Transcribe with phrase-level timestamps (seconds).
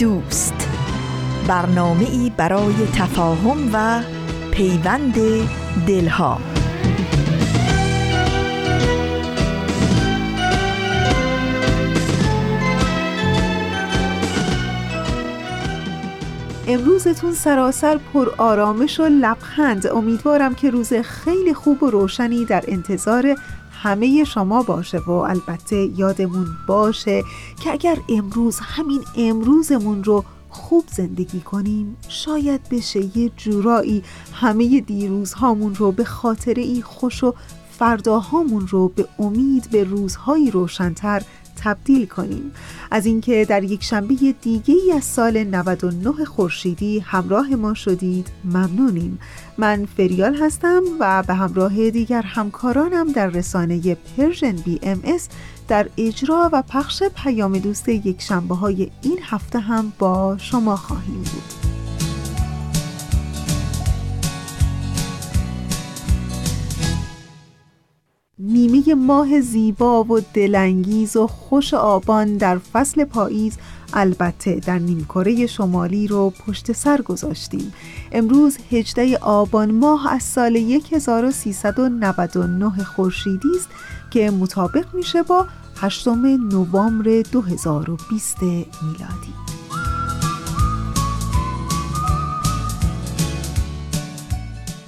[0.00, 0.68] دوست.
[1.48, 4.02] برنامه ای برای تفاهم و
[4.50, 5.14] پیوند
[5.86, 6.40] دلها.
[16.68, 19.86] امروزتون سراسر پر آرامش و لبخند.
[19.86, 23.36] امیدوارم که روز خیلی خوب و روشنی در انتظار
[23.82, 27.24] همه شما باشه و البته یادمون باشه
[27.60, 35.74] که اگر امروز همین امروزمون رو خوب زندگی کنیم شاید بشه یه جورایی همه دیروزهامون
[35.74, 37.34] رو به خاطره ای خوش و
[37.70, 41.22] فرداهامون رو به امید به روزهایی روشنتر
[41.64, 42.52] تبدیل کنیم.
[42.90, 49.18] از اینکه در یک شنبه دیگه ای از سال 99 خورشیدی همراه ما شدید ممنونیم.
[49.58, 55.28] من فریال هستم و به همراه دیگر همکارانم در رسانه Persian BMS
[55.68, 61.22] در اجرا و پخش پیام دوست یک شنبه های این هفته هم با شما خواهیم
[61.22, 61.59] بود.
[68.42, 73.56] نیمه ماه زیبا و دلانگیز و خوش آبان در فصل پاییز.
[73.92, 77.72] البته در نیمکره شمالی رو پشت سر گذاشتیم.
[78.12, 80.56] امروز هجده آبان ماه از سال
[80.92, 83.68] 1399 خورشیدی است
[84.10, 85.46] که مطابق میشه با
[85.76, 89.49] 8 نوامبر 2020 میلادی.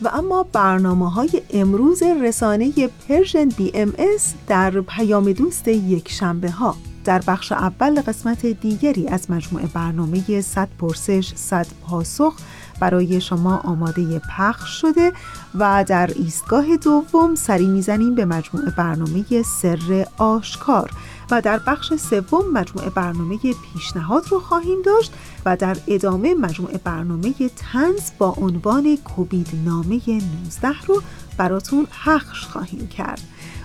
[0.04, 2.72] و اما برنامه های امروز رسانه
[3.08, 9.66] Persian BMS در پیام دوست یک شنبه ها در بخش اول قسمت دیگری از مجموعه
[9.66, 12.36] برنامه 100 پرسش 100 پاسخ
[12.80, 15.12] برای شما آماده پخش شده
[15.54, 20.90] و در ایستگاه دوم سری می‌زنیم به مجموعه برنامه سر آشکار.
[21.32, 25.12] و در بخش سوم مجموعه برنامه پیشنهاد رو خواهیم داشت
[25.47, 30.00] و در ادامه مجموعه برنامه تنز با عنوان کوبید نامه
[30.44, 31.03] 19 رو
[31.37, 33.20] براتون پخش خواهیم کرد.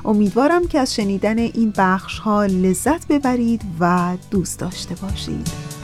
[0.05, 5.76] امیدوارم که از شنیدن این بخش ها لذت ببرید و دوست داشته باشید.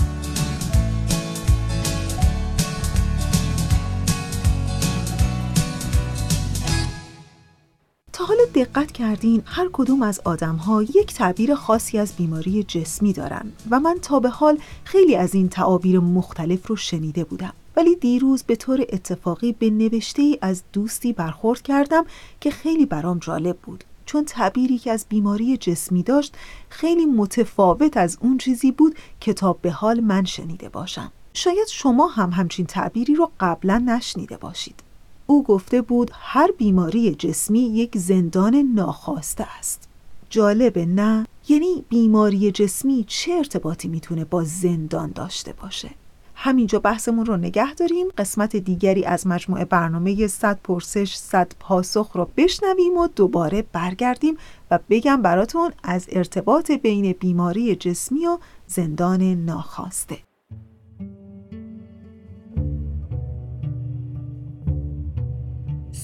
[8.53, 13.80] دقت کردین هر کدوم از آدم ها یک تعبیر خاصی از بیماری جسمی دارن و
[13.80, 17.53] من تا به حال خیلی از این تعابیر مختلف رو شنیده بودم.
[17.75, 22.06] ولی دیروز به طور اتفاقی به نوشته ای از دوستی برخورد کردم
[22.41, 23.84] که خیلی برام جالب بود.
[24.06, 26.35] چون تعبیری که از بیماری جسمی داشت
[26.70, 31.12] خیلی متفاوت از اون چیزی بود که تا به حال من شنیده باشم.
[31.34, 34.83] شاید شما هم همچین تعبیری رو قبلا نشنیده باشید.
[35.28, 39.89] او گفته بود هر بیماری جسمی یک زندان ناخواسته است
[40.29, 45.89] جالبه نه؟ یعنی بیماری جسمی چه ارتباطی می‌تونه با زندان داشته باشه؟
[46.35, 52.29] همینجا بحثمون رو نگه داریم قسمت دیگری از مجموعه برنامه 100 پرسش 100 پاسخ رو
[52.38, 54.38] بشنویم و دوباره برگردیم
[54.72, 60.17] و بگم براتون از ارتباط بین بیماری جسمی و زندان ناخواسته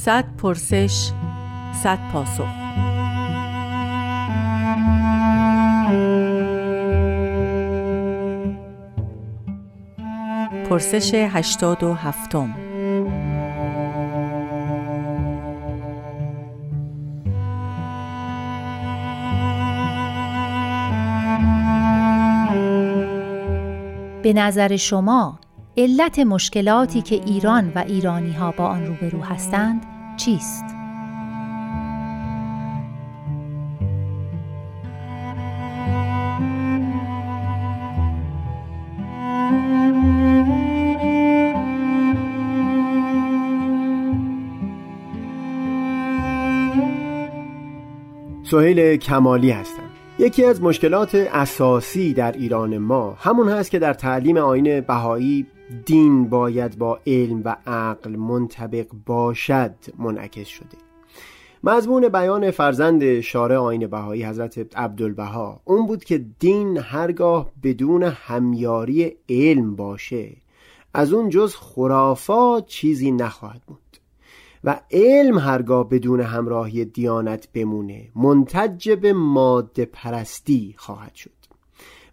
[0.09, 1.11] صد پرسش
[1.83, 2.47] صد پاسخ.
[10.69, 12.55] پرسش هشتاد و هفتم.
[24.23, 25.39] به نظر شما
[25.77, 30.65] علت مشکلاتی که ایران و ایرانی ها با آن روبرو هستند؟ چیست؟
[48.43, 49.83] سهیل کمالی هستم
[50.19, 55.47] یکی از مشکلات اساسی در ایران ما همون هست که در تعلیم آین بهایی
[55.85, 60.77] دین باید با علم و عقل منطبق باشد منعکس شده.
[61.63, 65.61] مضمون بیان فرزند شارع آین بهایی حضرت عبدالبها.
[65.65, 70.29] اون بود که دین هرگاه بدون همیاری علم باشه
[70.93, 73.79] از اون جز خرافات چیزی نخواهد بود
[74.63, 81.31] و علم هرگاه بدون همراهی دیانت بمونه منتج به ماده پرستی خواهد شد.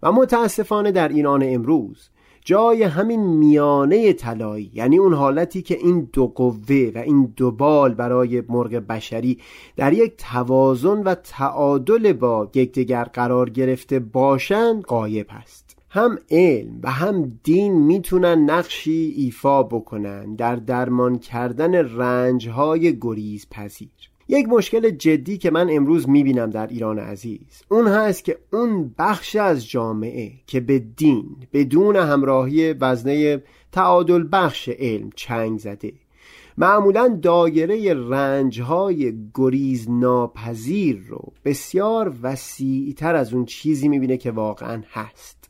[0.03, 2.09] و متاسفانه در ایران امروز
[2.47, 7.93] جای همین میانه طلایی یعنی اون حالتی که این دو قوه و این دو بال
[7.93, 9.39] برای مرغ بشری
[9.75, 16.91] در یک توازن و تعادل با یکدیگر قرار گرفته باشند قایب هست هم علم و
[16.91, 23.89] هم دین می‌تونن نقشی ایفا بکنن در درمان کردن رنجهای گریز پذیر
[24.29, 27.63] یک مشکل جدی که من امروز می‌بینم در ایران عزیز.
[27.69, 34.69] اون هست که اون بخش از جامعه که به دین بدون همراهی وزنه تعادل بخش
[34.69, 35.93] علم چنگ زده.
[36.57, 45.49] معمولا دایره رنجهای گریز ناپذیر رو بسیار وسیعتر از اون چیزی می‌بینه که واقعا هست.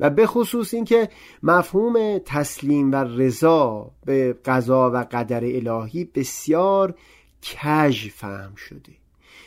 [0.00, 1.08] و به خصوص اینکه
[1.42, 6.94] مفهوم تسلیم و رضا به قضا و قدر الهی بسیار
[7.46, 8.92] کژ فهم شده.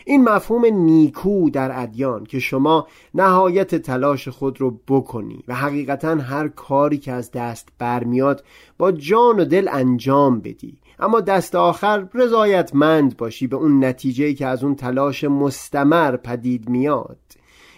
[0.06, 6.48] این مفهوم نیکو در ادیان که شما نهایت تلاش خود رو بکنی و حقیقتا هر
[6.48, 8.44] کاری که از دست برمیاد
[8.78, 10.78] با جان و دل انجام بدی.
[11.00, 17.20] اما دست آخر رضایتمند باشی به اون نتیجه که از اون تلاش مستمر پدید میاد.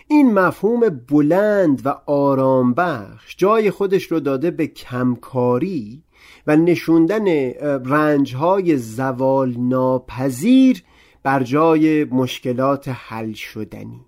[0.07, 6.03] این مفهوم بلند و آرام بخش جای خودش رو داده به کمکاری
[6.47, 7.51] و نشوندن
[7.85, 10.83] رنجهای زوال ناپذیر
[11.23, 14.05] بر جای مشکلات حل شدنی.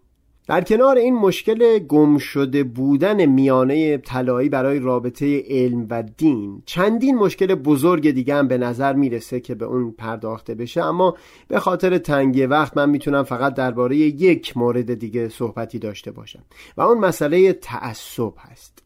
[0.47, 7.15] در کنار این مشکل گم شده بودن میانه طلایی برای رابطه علم و دین چندین
[7.15, 10.83] مشکل بزرگ دیگه هم به نظر می‌رسه که به اون پرداخته بشه.
[10.83, 16.43] اما به خاطر تنگی وقت من می‌تونم فقط درباره یک مورد دیگه صحبتی داشته باشم.
[16.77, 18.82] و اون مسئله تعصب هست.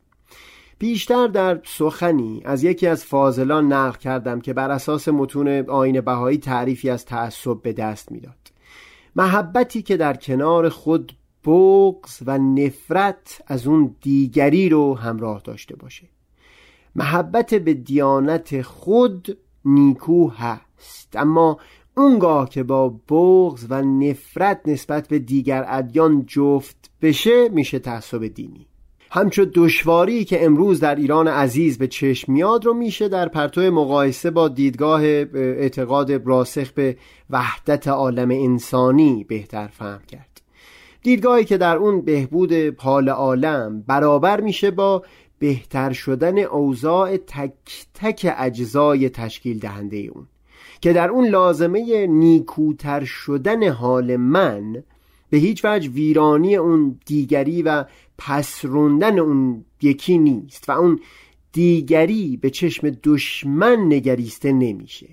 [0.79, 6.37] بیشتر در سخنی از یکی از فاضلان نقل کردم که بر اساس متون آین بهایی
[6.37, 8.51] تعریفی از تعصب به دست می‌داد.
[9.15, 11.13] محبتی که در کنار خود
[11.45, 16.07] بغز و نفرت از اون دیگری رو همراه داشته باشه.
[16.95, 21.57] محبت به دیانت خود نیکو هست اما
[21.97, 28.67] اونگاه که با بغز و نفرت نسبت به دیگر ادیان جفت بشه میشه تعصب دینی.
[29.11, 34.31] همچو دشواری که امروز در ایران عزیز به چشم میاد رو میشه در پرتو مقایسه
[34.31, 36.97] با دیدگاه اعتقاد راسخ به
[37.29, 40.41] وحدت عالم انسانی بهتر فهم کرد.
[41.03, 45.03] دیدگاهی که در اون بهبود حال عالم برابر میشه با
[45.39, 47.53] بهتر شدن اوضاع تک
[47.93, 50.27] تک اجزای تشکیل دهنده اون.
[50.81, 54.83] که در اون لازمه نیکوتر شدن حال من
[55.29, 57.85] به هیچ وجه ویرانی اون دیگری و
[58.17, 60.99] پس روندن اون یکی نیست و اون
[61.51, 65.07] دیگری به چشم دشمن نگریسته نمیشه.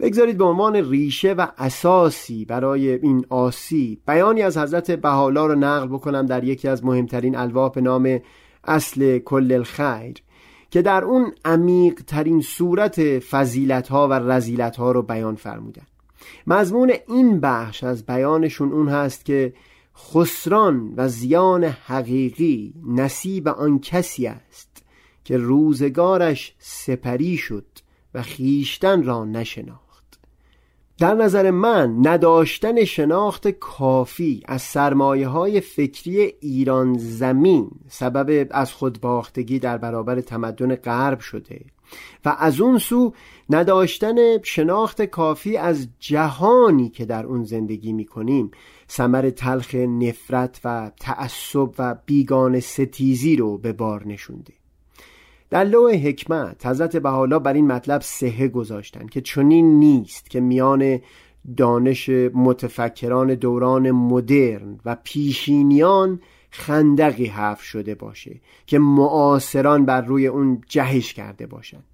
[0.00, 5.86] بگذارید به عنوان ریشه و اساسی برای این آسی بیانی از حضرت بحالا رو نقل
[5.86, 8.20] بکنم در یکی از مهمترین الواح به نام
[8.64, 10.14] اصل کل الخیر
[10.70, 15.86] که در اون عمیق ترین صورت فضیلت ها و رزیلت ها رو بیان فرمودن.
[16.46, 19.52] مضمون این بخش از بیانشون اون هست که
[19.98, 24.82] خسران و زیان حقیقی نصیب آن کسی است
[25.24, 27.66] که روزگارش سپری شد
[28.14, 29.88] و خیشتن را نشناخت.
[30.98, 39.58] در نظر من نداشتن شناخت کافی از سرمایه های فکری ایران زمین سبب از خودباختگی
[39.58, 41.60] در برابر تمدن غرب شده.
[42.24, 43.12] و از اون سو
[43.50, 48.50] نداشتن شناخت کافی از جهانی که در اون زندگی می کنیم
[48.88, 54.52] سمر تلخ نفرت و تعصب و بیگان ستیزی رو به بار نشونده
[55.50, 61.00] در لوح حکمت حضرت بحالا بر این مطلب سهه گذاشتن که چنین نیست که میان
[61.56, 66.20] دانش متفکران دوران مدرن و پیشینیان
[66.58, 71.84] خندقی حف شده باشه که معاصران بر روی اون جهش کرده باشند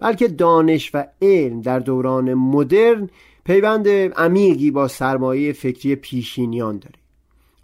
[0.00, 3.10] بلکه دانش و علم در دوران مدرن
[3.44, 6.94] پیوند عمیقی با سرمایه فکری پیشینیان داره.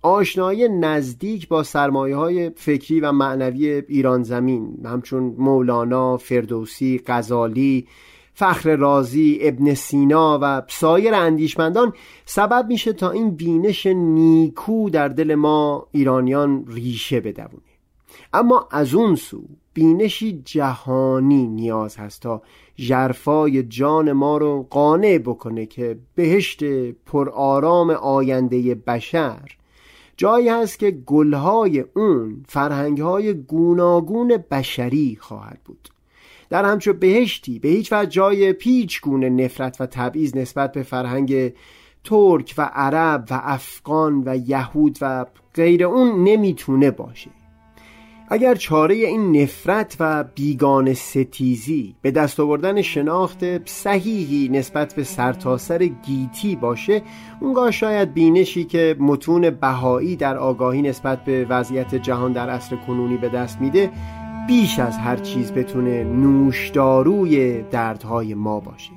[0.02, 7.86] آشنایی نزدیک با سرمایه های فکری و معنوی ایران زمین همچون مولانا، فردوسی، غزالی،
[8.38, 11.92] فخر رازی، ابن سینا و سایر اندیشمندان
[12.24, 17.62] سبب میشه تا این بینش نیکو در دل ما ایرانیان ریشه بدونه
[18.32, 19.42] اما از اون سو
[19.74, 22.42] بینشی جهانی نیاز هست تا
[22.74, 29.56] جرفای جان ما رو قانع بکنه که بهشت پرآرام آینده بشر.
[30.16, 35.88] جایی هست که گلهای اون فرهنگهای گوناگون بشری خواهد بود.
[36.50, 41.52] در همچو بهشتی به هیچ وجه جای پیچ گونه نفرت و تبعیض نسبت به فرهنگ
[42.04, 47.30] ترک و عرب و افغان و یهود و غیر اون نمی‌تونه باشه.
[48.28, 55.78] اگر چاره این نفرت و بیگان ستیزی به دست آوردن شناخت صحیحی نسبت به سرتاسر
[55.78, 57.02] سر گیتی باشه
[57.40, 63.16] اونگاه شاید بینشی که متون بهایی در آگاهی نسبت به وضعیت جهان در عصر کنونی
[63.16, 63.90] به دست میده
[64.46, 68.92] بیش از هر چیز بتونه نوشداروی دردهای ما باشه.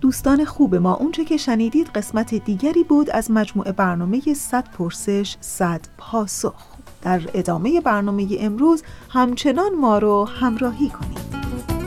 [0.00, 5.80] دوستان خوب ما اونچه که شنیدید قسمت دیگری بود از مجموعه برنامه 100 پرسش 100
[5.98, 6.64] پاسخ.
[7.02, 11.77] در ادامه برنامه امروز همچنان ما رو همراهی کنید.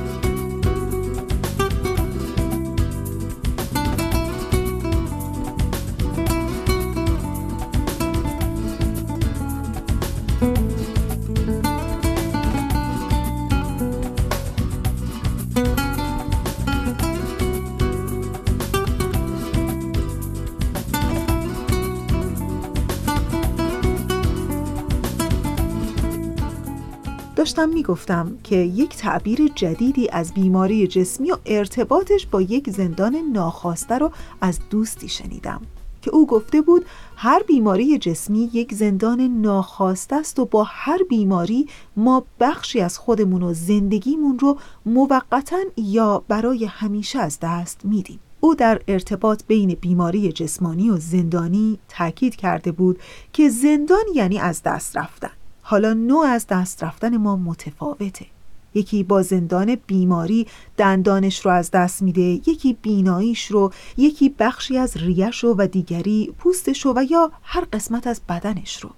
[27.41, 33.97] داشتم می‌گفتم که یک تعبیر جدیدی از بیماری جسمی و ارتباطش با یک زندان ناخواسته
[33.97, 35.61] رو از دوستی شنیدم
[36.01, 41.67] که او گفته بود هر بیماری جسمی یک زندان ناخواسته است و با هر بیماری
[41.97, 48.19] ما بخشی از خودمون و زندگیمون رو موقتا یا برای همیشه از دست میدیم.
[48.39, 52.99] او در ارتباط بین بیماری جسمانی و زندانی تاکید کرده بود
[53.33, 55.40] که زندان یعنی از دست رفتن.
[55.71, 58.25] حالا نوع از دست رفتن ما متفاوته.
[58.73, 60.47] یکی با زندان بیماری
[60.77, 66.33] دندانش رو از دست میده یکی بیناییش رو یکی بخشی از ریش رو و دیگری
[66.37, 68.89] پوستش رو و یا هر قسمت از بدنش رو.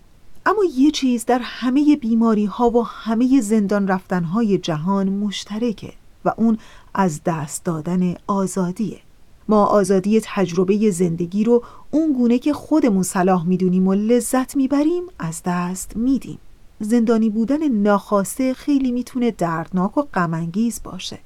[0.46, 5.94] اما یه چیز در همه بیماری ها و همه زندان رفتن های جهان مشترکه
[6.26, 6.58] و اون
[6.94, 9.00] از دست دادن آزادیه.
[9.48, 15.42] ما آزادی تجربه زندگی رو اون گونه که خودمون صلاح می‌دونیم و لذت می‌بریم از
[15.46, 16.38] دست میدیم.
[16.80, 21.20] زندانی بودن ناخواسته خیلی می‌تونه دردناک و غمانگیز باشه.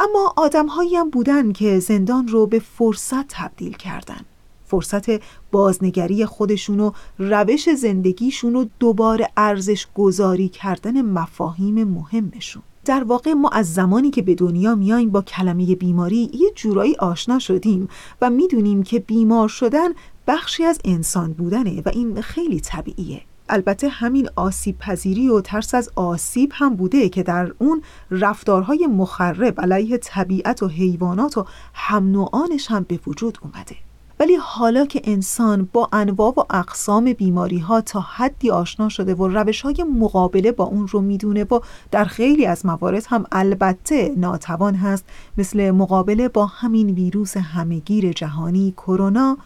[0.00, 4.20] اما آدم هم بودن که زندان رو به فرصت تبدیل کردن.
[4.66, 5.22] فرصت
[5.52, 12.62] بازنگری خودشون و روش زندگیشون و دوباره ارزش گذاری کردن مفاهیم مهمشون.
[12.84, 17.38] در واقع ما از زمانی که به دنیا میاییم با کلمه بیماری یه جورایی آشنا
[17.38, 17.88] شدیم
[18.20, 19.88] و می‌دونیم که بیمار شدن
[20.26, 23.22] بخشی از انسان بودنه و این خیلی طبیعیه.
[23.52, 29.60] البته همین آسیب پذیری و ترس از آسیب هم بوده که در اون رفتارهای مخرب
[29.60, 33.76] علیه طبیعت و حیوانات و هم نوعانش هم به وجود اومده.
[34.20, 39.28] ولی حالا که انسان با انواع و اقسام بیماری ها تا حدی آشنا شده و
[39.28, 44.74] روش های مقابله با اون رو می‌دونه و در خیلی از موارد هم البته ناتوان
[44.74, 45.04] هست
[45.38, 49.38] مثل مقابله با همین ویروس همهگیر جهانی کرونا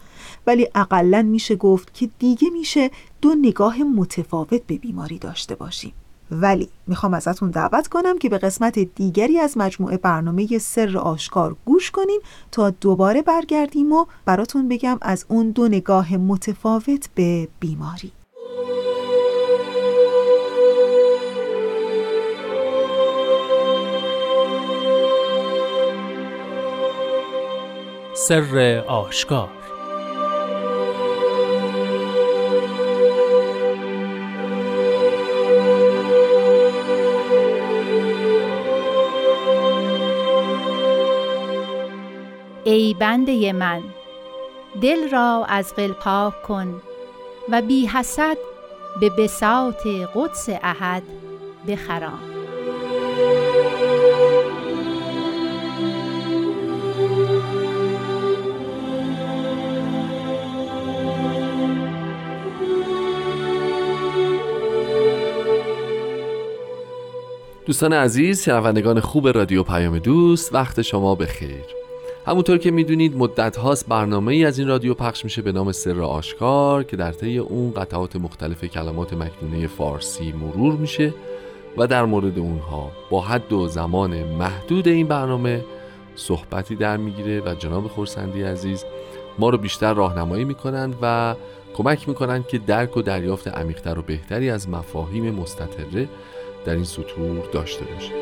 [0.47, 2.91] ولی اقلا میشه گفت که دیگه میشه
[3.21, 5.93] دو نگاه متفاوت به بیماری داشته باشیم.
[6.31, 11.91] ولی می‌خوام ازتون دعوت کنم که به قسمت دیگری از مجموعه برنامه سر آشکار گوش
[11.91, 12.21] کنیم
[12.53, 18.13] تا دوباره برگردیم و براتون بگم از اون دو نگاه متفاوت به بیماری.
[28.15, 29.56] سر آشکار
[42.69, 43.83] ای بنده من
[44.83, 46.83] دل را از قل پاک کن
[47.49, 48.37] و بی حسد
[49.01, 51.03] به بساط قدس احد
[51.69, 52.21] بخرام.
[67.67, 71.76] دوستان عزیز شنوندگان خوب رادیو پیام دوست وقت شما بخیر.
[72.27, 76.01] همونطور که می‌دونید مدت هاست برنامه ای از این رادیو پخش میشه به نام سر
[76.01, 81.15] آشکار که در طی اون قطعات مختلف کلمات مکنونه فارسی مرور میشه
[81.77, 85.65] و در مورد اونها با حد و زمان محدود این برنامه
[86.17, 88.85] صحبتی در می‌گیره و جناب خورسندی عزیز
[89.39, 91.35] ما رو بیشتر راهنمایی می‌کنند و
[91.75, 96.09] کمک می‌کنند که درک و دریافت عمیقتر و بهتری از مفاهیم مستطره
[96.65, 98.17] در این سطور داشته باشیم.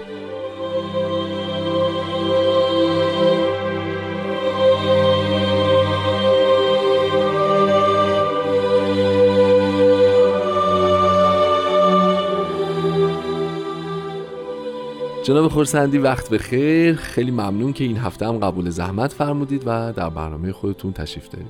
[15.24, 19.92] جناب خورسندی وقت به خیر خیلی ممنون که این هفته هم قبول زحمت فرمودید و
[19.92, 21.46] در برنامه خودتون تشریف دارید.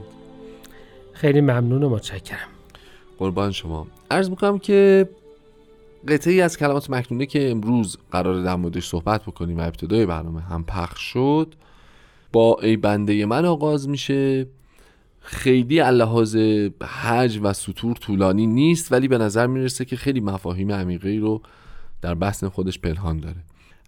[1.13, 2.49] خیلی ممنون و متشکرم.
[3.19, 3.87] قربان شما.
[4.11, 5.09] عرض می‌کنم که
[6.09, 10.65] قطعی از کلمات مکنونه که امروز قرار در موردش صحبت بکنیم و ابتدای برنامه هم
[10.65, 11.55] پخش شد
[12.33, 14.47] با ای بنده من آغاز میشه.
[15.21, 16.37] خیلی اللحاظ
[16.83, 21.43] حج و سطور طولانی نیست ولی به نظر می‌رسه که خیلی مفاهیم عمیقی رو
[22.03, 23.37] در بحث خودش پنهان داره.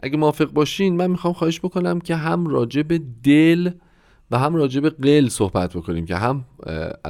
[0.00, 3.70] اگه موافق باشین من می‌خوام خواهش بکنم که هم راجع به دل
[4.30, 6.44] و هم راجع به قل صحبت بکنیم که هم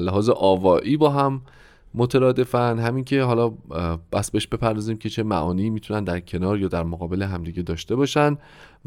[0.01, 1.43] لحاظ آوایی با هم
[1.95, 3.53] مترادفن همین که حالا
[4.13, 8.37] بس بهش بپردازیم که چه معانی می‌تونن در کنار یا در مقابل همدیگه داشته باشن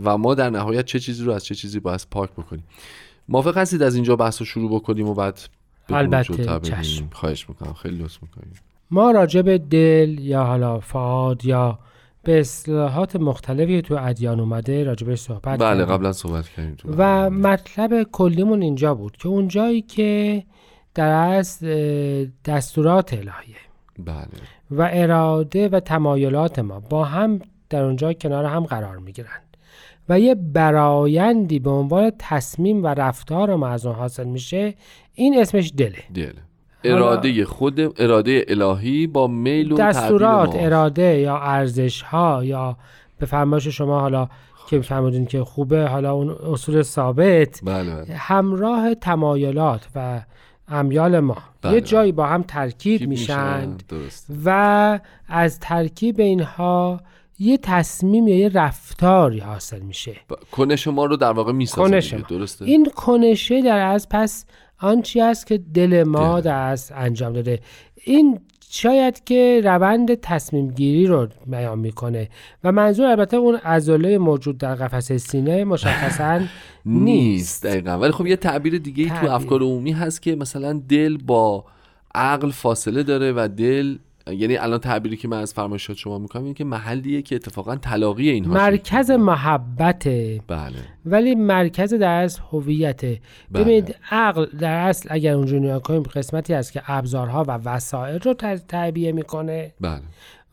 [0.03, 2.63] و ما در نهایت چه چیزی رو از چه چیزی باید پاک بکنیم.
[3.29, 5.39] موافق هستید از اینجا بحث رو شروع بکنیم و بعد
[5.89, 7.09] البته چشم.
[7.11, 7.73] خواهش می‌کنم.
[7.73, 8.53] خیلی لطف می‌کنیم
[8.91, 11.79] ما راجع به دل یا حالا فعاد یا
[12.23, 18.61] به اصطلاحات مختلفی تو ادیان اومده راجبش صحبت بله قبلا صحبت کردیم و مطلب کلیمون
[18.61, 20.43] اینجا بود که اون جایی که
[20.95, 23.55] در اصل دستورات الهیه
[23.99, 24.27] بله.
[24.71, 29.57] و اراده و تمایلات ما با هم در اونجا کنار هم قرار می‌گیرند.
[30.09, 34.73] و یه برایندی به عنوان تصمیم و رفتار ما از اون حاصل میشه
[35.13, 36.03] این اسمش دله.
[36.13, 36.48] دله.
[36.83, 42.77] اراده خود اراده الهی با میل و دستورات اراده یا ارزش ها یا
[43.19, 44.29] به فرمایش شما حالا
[44.69, 47.59] که فرمودین که خوبه حالا اون اصول ثابت.
[47.63, 48.15] بله بله.
[48.15, 50.21] همراه تمایلات و
[50.67, 51.37] امیال ما.
[51.61, 51.73] بله.
[51.73, 53.93] یه جایی با هم ترکیب میشند
[54.45, 57.01] و از ترکیب اینها
[57.39, 60.15] یه تصمیم یا یه رفتاری حاصل میشه.
[60.51, 64.45] کنش ما رو در واقع می‌سازه درسته؟ این کنشه در از پس
[64.79, 67.59] آنچی است که دل ما از انجام داده.
[68.05, 68.39] این
[68.71, 72.29] شاید که روند تصمیم گیری رو بیان می‌کنه
[72.63, 76.41] و منظور البته اون عضله موجود در قفسه سینه مشخصا
[76.85, 77.65] نیست.
[77.65, 77.91] دقیقا.
[77.99, 81.65] ولی خب یه تعبیر دیگه ای تو افکار عمومی هست که مثلا دل با
[82.15, 86.53] عقل فاصله داره و دل یعنی الان تعبیری که من از فرمایشات شما می‌کنم این
[86.53, 90.07] که محلیه که اتفاقا تلاقی اینها مرکز محبت.
[90.47, 90.75] بله.
[91.05, 93.05] ولی مرکز در از هویت.
[93.05, 93.19] بله.
[93.53, 98.33] ببینید عقل در اصل اگر اونجا نگاه کنیم قسمتی هست که ابزارها و وسایل رو
[98.67, 100.01] تعبیه می‌کنه بله.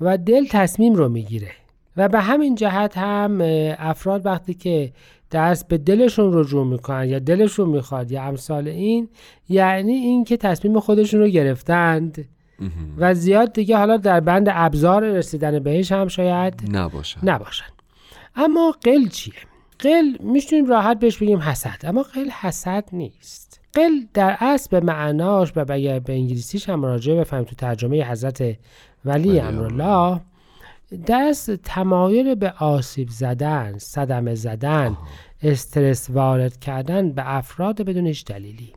[0.01, 1.51] و دل تصمیم رو می‌گیره.
[1.97, 3.39] و به همین جهت هم
[3.79, 4.93] افراد وقتی که
[5.33, 9.09] دست به دلشون رجوع می‌کنن یا دلشون می‌خواد یا امثال این
[9.49, 12.29] یعنی این که تصمیم خودشون رو گرفتند.
[12.97, 17.67] و زیاد دیگه حالا در بند ابزار رسیدن بهش هم شاید نباشن نباشن.
[18.37, 19.35] اما قل چیه؟
[19.79, 21.81] قل می‌تونیم راحت بهش بگیم حسد.
[21.85, 23.61] اما قل حسد نیست.
[23.73, 28.57] قل در اصل به معناش و اگر به انگلیسیش هم راجع بفهمیم تو ترجمه حضرت
[29.05, 30.21] ولی امرالله
[31.09, 34.97] دست تمایل به آسیب زدن صدمه زدن
[35.43, 38.73] استرس وارد کردن به افراد بدون هیچ دلیلی.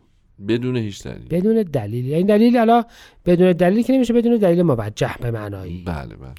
[0.47, 2.05] بدون هیچ دلیل بدون دلیل.
[2.05, 2.83] یعنی دلیل حالا
[3.25, 5.83] بدون دلیل که نمیشه بدون دلیل موجه به معنایی.
[5.85, 6.33] بله بله.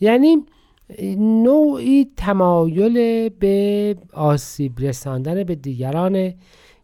[0.00, 0.36] یعنی
[1.18, 6.32] نوعی تمایل به آسیب رساندن به دیگران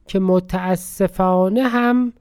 [0.07, 2.13] که متاسفانه هم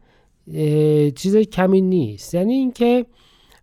[1.16, 2.34] چیز کمی نیست.
[2.34, 3.06] یعنی اینکه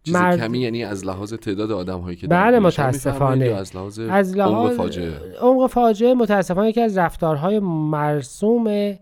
[0.04, 0.38] چیز مرد...
[0.40, 3.44] کمی یعنی از لحاظ تعداد آدم هایی که بله متاسفانه.
[3.44, 8.94] از لحاظ از لحاظ فاجعه؟ عمق فاجعه متاسفانه یکی از رفتارهای مرسوم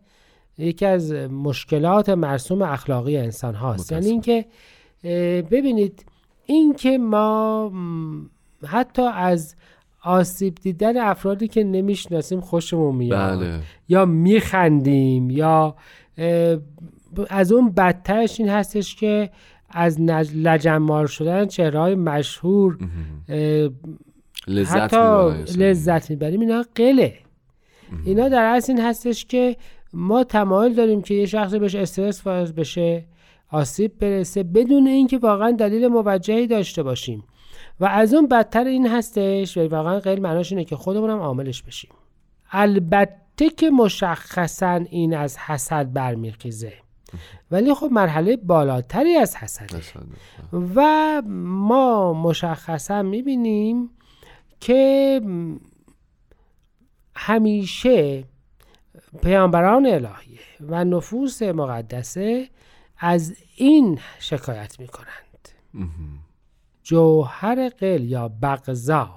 [0.59, 3.93] یکی از مشکلات مرسوم اخلاقی انسان هاست.
[3.93, 4.45] یعنی اینکه
[5.51, 6.05] ببینید
[6.47, 7.73] اینکه ما
[8.67, 9.55] حتی از
[10.03, 13.61] آسیب دیدن افرادی که نمی‌شناسیم خوشمون میاد بله.
[13.89, 15.77] یا میخندیم یا
[17.31, 19.31] از اون بدترش این هستش که
[19.71, 20.01] از
[20.35, 22.79] لجنمار شدن چهره مشهور
[24.49, 27.15] لذت حتی لذت می‌بریم اینا قله.
[28.05, 29.57] اینا در اصل این هستش که
[29.93, 33.05] ما تمایل داریم که یه شخص بهش استرس وارد بشه
[33.51, 37.25] آسیب برسه بدون اینکه واقعا دلیل موجهی داشته باشیم.
[37.81, 41.63] و از اون بدتر این هستش و واقعا غیر معناش اینه که خودمون هم عاملش
[41.63, 41.91] بشیم.
[42.51, 46.73] البته که مشخصا این از حسد برمیخیزه.
[47.51, 49.81] ولی خب مرحله بالاتری از حسده.
[50.75, 53.91] و ما مشخصا می‌بینیم
[54.61, 55.21] که
[57.17, 58.25] همیشه
[59.23, 62.49] پیامبران الهیه و نفوس مقدسه
[62.99, 65.49] از این شکایت می کنند
[66.83, 69.11] جوهر قل یا بغضا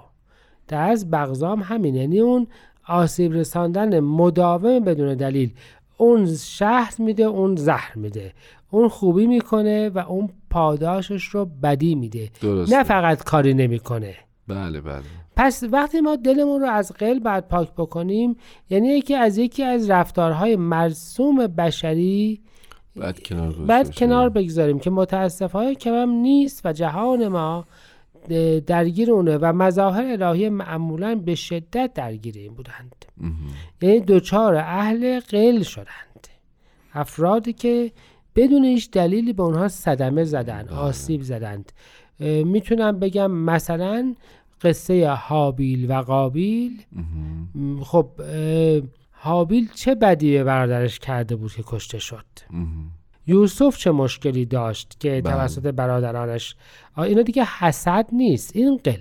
[0.67, 2.47] در از بغضام همین یعنی اون
[2.87, 5.53] آسیب رساندن مداوم بدون دلیل.
[5.97, 8.33] اون شهر میده اون زهر میده.
[8.69, 12.29] اون خوبی می‌کنه و اون پاداشش رو بدی میده.
[12.43, 14.15] نه فقط کاری نمی‌کنه.
[14.47, 15.03] بله بله.
[15.39, 18.35] پس وقتی ما دلمون رو از قل بعد پاک بکنیم
[18.69, 22.41] یعنی یکی از یکی از رفتارهای مرسوم بشری
[22.95, 23.95] بعد کنار بعد.
[23.95, 27.65] کنار بگذاریم که متاسفانه کمم نیست و جهان ما
[28.67, 32.95] درگیر اونه و مظاهر الهی معمولا به شدت درگیر این بودند.
[33.81, 36.27] یعنی دوچار اهل قل شدند
[36.93, 37.91] افرادی که
[38.35, 41.71] بدون هیچ دلیلی به اونها صدمه زدن آسیب زدند
[42.45, 44.15] می‌تونم بگم مثلا
[44.61, 46.81] قصه حابیل و قابیل.
[47.81, 52.25] خب اه، حابیل چه بدی به برادرش کرده بود که کشته شد.
[53.27, 55.33] یوسف چه مشکلی داشت که بله.
[55.33, 56.55] توسط برادرانش؟
[56.97, 58.99] اینا دیگه حسد نیست این قله.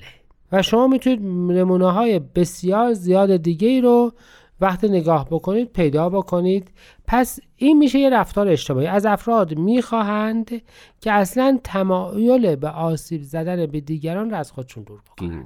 [0.53, 1.23] و شما می‌تونید
[1.59, 4.13] نمونه های بسیار زیاد دیگه ای رو
[4.61, 6.71] وقتی نگاه بکنید پیدا بکنید
[7.11, 10.63] پس این میشه یه رفتار اجتماعی از افراد می‌خواهند
[11.01, 15.45] که اصلا تمایل به آسیب زدن به دیگران را از خودشون دور بکنند.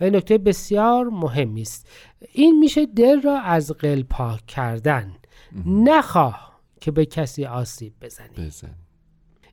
[0.00, 1.88] و این نکته بسیار مهمی است
[2.32, 5.12] این میشه دل را از قل پاک کردن
[5.66, 8.46] نخواه که به کسی آسیب بزنی.
[8.46, 8.74] بزن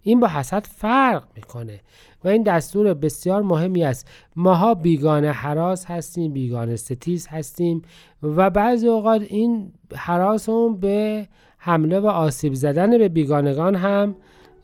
[0.03, 1.79] این با حسد فرق می‌کنه
[2.23, 4.07] و این دستور بسیار مهمی است.
[4.35, 7.81] ماها بیگانه حراس هستیم بیگانه ستیز هستیم
[8.23, 14.15] و بعضی اوقات این حراسمون به حمله و آسیب زدن به بیگانگان هم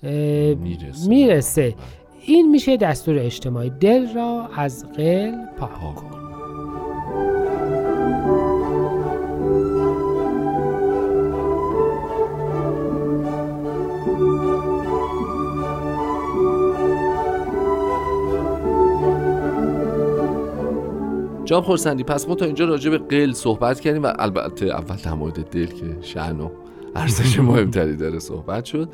[0.04, 1.10] می‌رسه.
[1.10, 1.76] می‌رسه.
[2.22, 3.70] این میشه دستور اجتماعی.
[3.70, 6.25] دل را از قل پاک کن.
[21.46, 25.14] جام خورسندی پس ما تا اینجا راجع به قل صحبت کردیم و البته اول در
[25.14, 26.50] مورد دل که شأن و
[26.96, 28.90] ارزش مهمتری داره صحبت شد.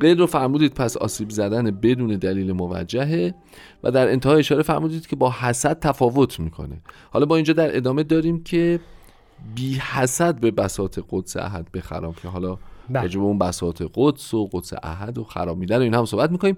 [0.00, 3.34] قل رو فرمودید پس آسیب زدن بدون دلیل موجهه
[3.82, 6.80] و در انتهای اشاره فرمودید که با حسد تفاوت می‌کنه.
[7.10, 8.80] حالا با اینجا در ادامه داریم که
[9.54, 12.58] بی حسد به بساط قدس احد بخرام که حالا
[12.90, 13.02] بله.
[13.02, 16.56] راجع به اون بساط قدس و قدس احد و خرامیدن و این هم صحبت می‌کنیم.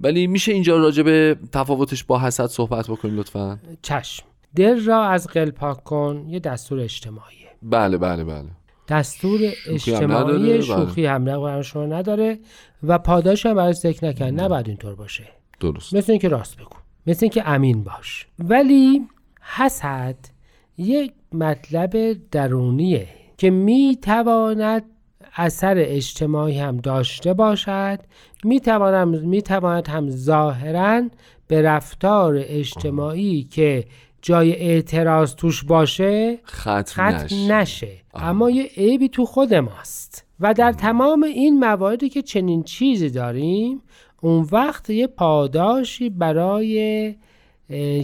[0.00, 4.24] ولی میشه اینجا راجع به تفاوتش با حسد صحبت بکنیم لطفا؟ چشم.
[4.56, 8.48] دل را از قل پاک کن یه دستور اجتماعیه بله بله بله.
[8.88, 10.60] دستور نداره، اجتماعی بله.
[10.60, 12.38] شوخی هم برای شما نداره
[12.82, 15.24] و پاداش هم برای ذکر نکن نه باید اینطور باشه.
[15.60, 15.94] درست.
[15.94, 16.76] مثل اینکه راست بگو.
[17.06, 18.26] مثل اینکه امین باش.
[18.38, 19.02] ولی
[19.40, 20.16] حسد
[20.78, 24.82] یک مطلب درونیه که می‌تواند
[25.36, 27.98] اثر اجتماعی هم داشته باشد.
[28.44, 31.02] می‌تواند می‌تواند هم ظاهرا
[31.46, 33.84] به رفتار اجتماعی که
[34.26, 37.52] جای اعتراض توش باشه ختم, ختم نشه.
[37.52, 43.10] نشه اما یه عیبی تو خود ماست و در تمام این مواردی که چنین چیزی
[43.10, 43.82] داریم
[44.20, 47.14] اون وقت یه پاداشی برای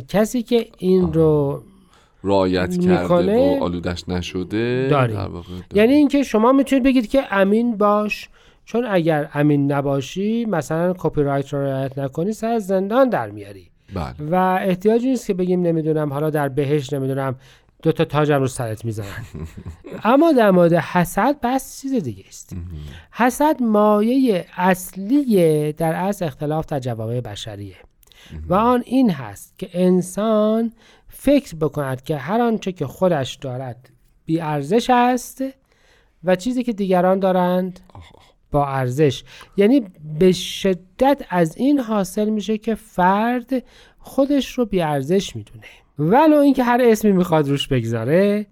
[0.08, 1.62] کسی که این رو
[2.24, 3.58] رعایت کرده.
[3.58, 5.16] و آلودش نشده داریم.
[5.16, 5.64] در واقع داریم.
[5.74, 8.28] یعنی اینکه شما می‌تونید بگید که امین باش
[8.64, 14.14] چون اگر امین نباشی مثلا کپی رایت رو رعایت نکنی سر زندان در میاری بله.
[14.30, 17.36] و احتیاجی نیست که بگیم نمی‌دونم حالا در بهش نمی‌دونم
[17.82, 19.24] دو تا تاجم رو سرت می‌زنن
[20.04, 22.56] اما در مورد حسد بس چیز دیگه است.
[23.12, 27.76] حسد مایه اصلی در از اختلاف در جوامع بشریه.
[28.48, 30.72] و آن این هست که انسان
[31.08, 33.90] فکر بکند که هر آنچه که خودش دارد
[34.24, 35.44] بی ارزش است
[36.24, 37.80] و چیزی که دیگران دارند
[38.50, 39.24] با ارزش.
[39.56, 39.82] یعنی
[40.18, 43.50] به شدت از این حاصل میشه که فرد
[43.98, 45.64] خودش رو بی ارزش می‌دونه.
[45.98, 48.46] ولو اینکه هر اسمی می‌خواد روش بگذاره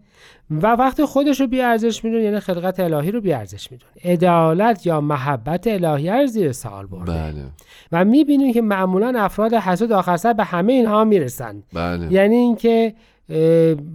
[0.51, 3.93] و وقتی خودش رو بی ارزش می‌دونه یعنی خلقت الهی رو بی ارزش می‌دونه.
[4.05, 7.13] عدالت یا محبت الهی رو زیر سوال برده.
[7.13, 7.45] بله.
[7.93, 11.63] و می‌بینیم که معمولا افراد حسود آخر سر به همه اینها می‌رسن.
[11.73, 12.13] بله.
[12.13, 12.95] یعنی اینکه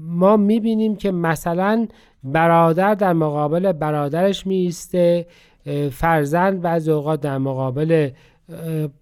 [0.07, 1.87] ما می‌بینیم که مثلا
[2.23, 5.25] برادر در مقابل برادرش میسته
[5.91, 8.09] فرزند بعضی اوقات در مقابل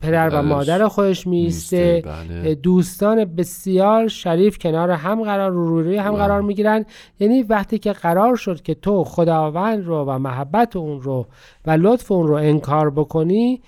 [0.02, 2.04] پدر و پدرش مادر خودش میسته.
[2.06, 2.56] بله.
[2.56, 6.20] دوستان بسیار شریف کنار هم قرار رو روی هم بله.
[6.20, 6.86] قرار می‌گیرن.
[7.20, 11.28] یعنی وقتی که قرار شد که تو خداوند رو و محبت اون رو
[11.66, 13.62] و لطف اون رو انکار بکنی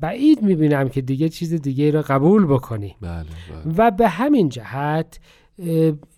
[0.00, 2.96] بعید می‌بینم که دیگه چیز دیگه رو قبول بکنی.
[3.00, 3.10] بله
[3.64, 3.74] بله.
[3.76, 5.20] و به همین جهت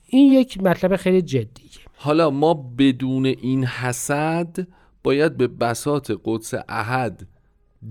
[0.07, 1.71] این یک مطلب خیلی جدیه.
[1.97, 4.67] حالا ما بدون این حسد
[5.05, 7.27] باید به بساط قدس احد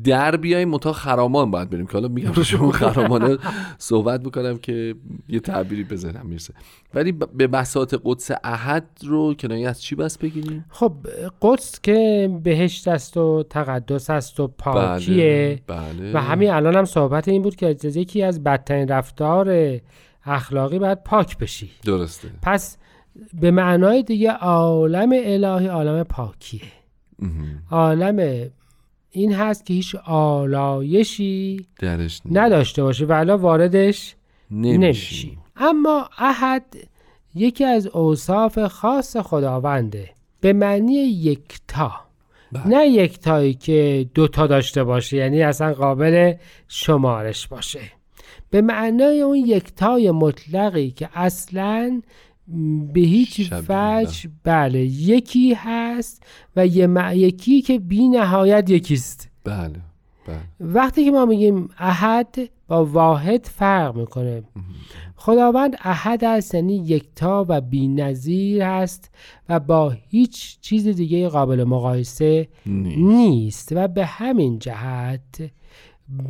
[0.03, 1.87] در بیایم متا خرامان باید بریم.
[1.87, 3.37] که حالا میگم شما خرامانه
[3.77, 4.95] صحبت می‌کنم که
[5.29, 6.53] یه تعبیری بزنم می‌رسه.
[6.93, 10.93] ولی به بساط قدس احد رو کنایه از چی بس بگیریم؟ خب
[11.41, 15.61] قدس که بهشت است و تقدس است و پاکیه.
[15.67, 16.13] بله, بله.
[16.13, 19.79] و همین الان هم صحبت این بود که یکی از بدترین رفتار
[20.25, 21.71] اخلاقی باید پاک بشی.
[21.85, 22.27] درسته.
[22.41, 22.77] پس
[23.33, 26.61] به معنای دیگه عالم الهی عالم پاکیه.
[27.71, 28.49] عالم
[29.11, 34.15] این هست که هیچ آلایشی درش نداشته باشه و الان واردش
[34.51, 36.63] نمیشی اما احد
[37.35, 40.09] یکی از اوصاف خاص خداونده.
[40.41, 41.91] به معنی یکتا.
[42.51, 42.67] بله.
[42.67, 46.33] نه یکتایی که دوتا داشته باشه یعنی اصلا قابل
[46.67, 47.81] شمارش باشه.
[48.49, 52.01] به معنای اون یکتای مطلقی که اصلا
[52.93, 56.23] به هیچ وجه بله یکی هست
[56.55, 59.29] و یه یکی که بی نهایت یکیست.
[59.43, 59.81] بله
[60.27, 60.39] بله.
[60.59, 62.35] وقتی که ما میگیم احد
[62.67, 64.43] با واحد فرق می‌کنه.
[65.15, 69.11] خداوند احد است یعنی یکتا و بی نظیر هست
[69.49, 72.97] و با هیچ چیز دیگه قابل مقایسه نیست.
[72.97, 75.51] نیست و به همین جهت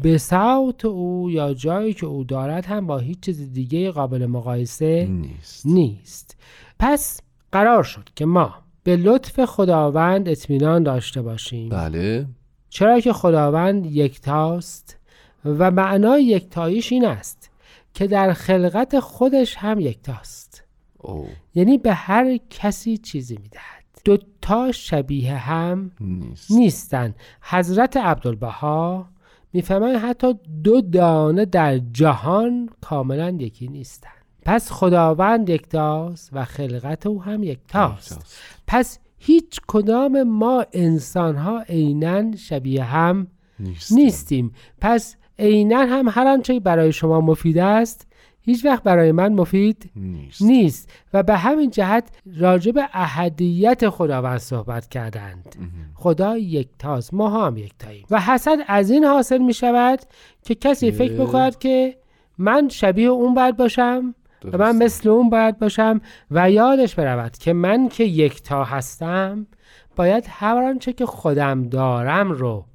[0.01, 5.07] به صوت او یا جایی که او دارد هم با هیچ چیز دیگه قابل مقایسه
[5.09, 5.65] نیست.
[5.65, 6.37] نیست.
[6.79, 11.69] پس قرار شد که ما به لطف خداوند اطمینان داشته باشیم.
[11.69, 12.27] بله.
[12.69, 14.97] چرا که خداوند یکتاست
[15.45, 17.49] و معنای یکتاییش این است
[17.93, 20.63] که در خلقت خودش هم یکتاست.
[20.99, 23.83] او یعنی به هر کسی چیزی می‌دهد.
[24.05, 26.51] دو تا شبیه هم نیست.
[26.51, 27.15] نیستن.
[27.41, 29.05] حضرت عبدالبها
[29.53, 34.09] می‌فهمن حتی دو دانه در جهان کاملا یکی نیستن
[34.45, 38.37] پس خداوند یکتاست و خلقت او هم یکتاست.
[38.67, 43.27] پس هیچ کدام ما انسان ها عینا شبیه هم
[43.59, 44.51] نیست نیستیم.
[44.81, 48.07] پس عینا هم هر آنچه برای شما مفید است
[48.45, 50.41] هیچ وقت برای من مفید نیست.
[50.41, 50.89] نیست.
[51.13, 55.55] و به همین جهت راجع به احدیت خداوند صحبت کردند.
[55.95, 59.99] خدا یکتاست ما هم یکتاییم و حسد از این حاصل می شود
[60.45, 61.97] که کسی که- فکر بکند که
[62.37, 64.15] من شبیه اون باید باشم
[64.53, 64.75] و من.
[64.75, 66.01] مثل اون باید باشم
[66.31, 69.47] و یادش برود که من که یکتا هستم
[69.95, 72.65] باید هر آنچه که خودم دارم رو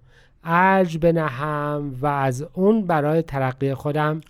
[0.44, 4.20] ارج بنهم و از اون برای ترقی خودم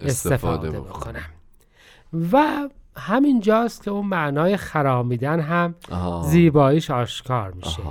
[0.00, 1.24] استفاده بکنم.
[2.32, 6.22] و همین جاست که اون معنای خرامیدن هم آها.
[6.26, 7.82] زیباییش آشکار میشه.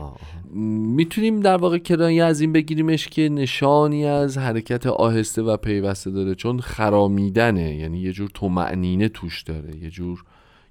[0.95, 6.35] می‌تونیم در واقع کنایه از این بگیریمش که نشانی از حرکت آهسته و پیوسته داره
[6.35, 7.75] چون خرامیدنه.
[7.75, 10.23] یعنی یه جور تومعنینه توش داره یه جور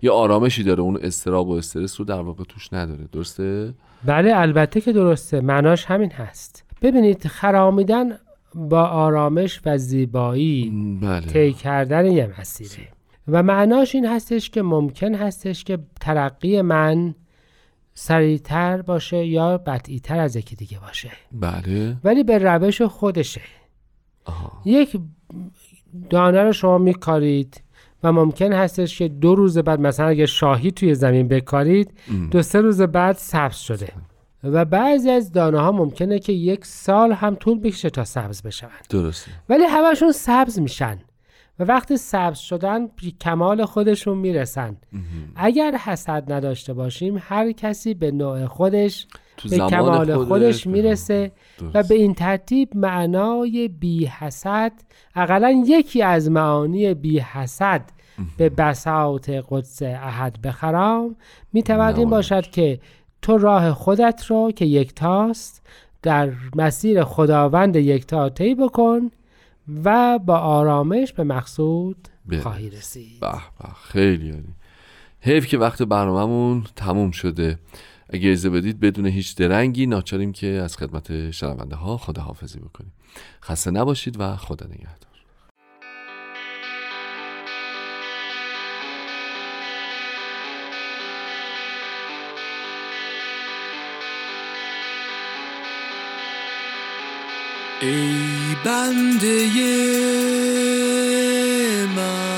[0.03, 0.81] یه آرامشی داره.
[0.81, 3.09] اون استراب و استرس رو در واقع توش نداره.
[3.13, 5.41] درسته؟ بله البته که درسته.
[5.41, 6.65] معناش همین هست.
[6.83, 8.19] ببینید خرامیدن
[8.57, 11.27] با آرامش و زیبایی بله.
[11.27, 12.89] طی کردن یه مسیره.
[13.29, 17.15] و معناش این هستش که ممکن هستش که ترقی من
[17.95, 21.11] سریعتر باشه یا بطعیتر از یکی دیگه باشه.
[21.33, 21.97] بله.
[22.05, 23.41] ولی به روش خودشه.
[24.25, 24.63] آها.
[24.65, 24.97] یک
[26.11, 27.63] دانه رو شما میکارید
[28.03, 32.31] و ممکن هستش که دو روز بعد مثلا اگه شاهی توی زمین بکارید ام.
[32.31, 33.93] دو سه روز بعد سبز شده.
[34.45, 38.69] و بعضی از دانه ها ممکنه که یک سال هم طول بکشه تا سبز بشن
[38.91, 39.31] درسته.
[39.49, 40.99] ولی همشون سبز میشن
[41.59, 44.77] و وقتی سبز شدن به کمال خودشون می‌رسن.
[45.37, 50.29] اگر حسد نداشته باشیم هر کسی به نوع خودش تو به کمال خودش.
[50.29, 51.33] خودش می‌رسه
[51.75, 51.83] و.
[51.83, 54.73] به این ترتیب معنای بی حسد
[55.15, 57.83] اقلا یکی از معانی بی حسد
[58.37, 61.17] به بساط قدس احد بخرام
[61.53, 62.11] می‌تواند این.
[62.11, 62.81] باشد که
[63.23, 65.63] تو راه خودت رو که یکتاست
[66.03, 69.11] در مسیر خداوند یکتا طی بکن
[69.85, 72.09] و با آرامش به مقصود.
[72.43, 73.21] خواهی رسید.
[73.21, 74.55] به به خیلی عالی.
[75.21, 77.59] حیف که وقت برنامهمون تموم شده.
[78.11, 82.93] اگه اجازه بدید بدون هیچ درنگی ناچاریم که از خدمت شنونده ها خداحافظی بکنیم.
[83.43, 85.06] خسته نباشید و خدا نگهدار.
[97.81, 99.47] ای بنده
[101.87, 102.37] من.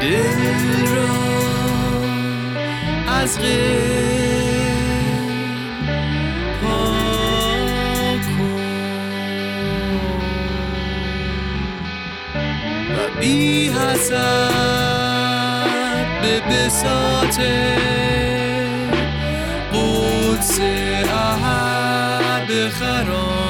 [0.00, 1.14] دل را
[3.08, 3.94] از غیر
[12.96, 14.53] و بی حسن
[16.50, 17.38] بساط
[19.72, 20.60] قدس
[21.14, 23.43] احد بخرام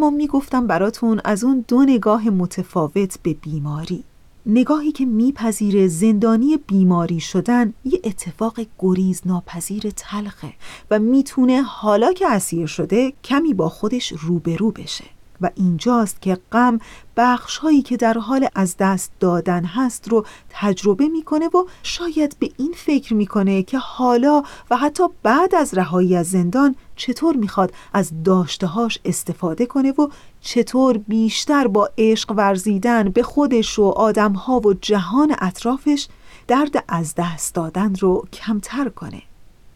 [0.00, 4.04] اما می‌گفتم براتون از اون دو نگاه متفاوت به بیماری.
[4.46, 10.52] نگاهی که میپذیره زندانی بیماری شدن یه اتفاق گریز ناپذیر تلخه
[10.90, 15.04] و می‌تونه حالا که اسیر شده کمی با خودش روبرو بشه.
[15.40, 16.78] و اینجاست که غم
[17.16, 22.50] بخش هایی که در حال از دست دادن هست رو تجربه می‌کنه و شاید به
[22.58, 28.22] این فکر می‌کنه که حالا و حتی بعد از رهایی از زندان چطور می‌خواد از
[28.24, 30.08] داشتهاش استفاده کنه و
[30.40, 36.08] چطور بیشتر با عشق ورزیدن به خودش و آدمها و جهان اطرافش
[36.48, 39.22] درد از دست دادن رو کمتر کنه.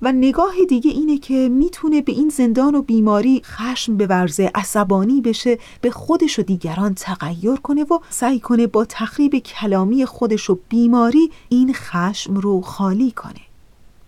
[0.04, 5.58] و نگاه دیگه اینه که می‌تونه به این زندان و بیماری خشم بورزه عصبانی بشه
[5.80, 11.30] به خودش و دیگران تغییر کنه و سعی کنه با تخریب کلامی خودش و بیماری
[11.48, 13.40] این خشم رو خالی کنه.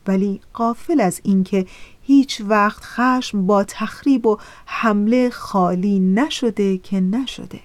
[0.07, 1.67] ولی قافل از اینکه
[2.03, 7.61] هیچ وقت خشم با تخریب و حمله خالی نشده که نشده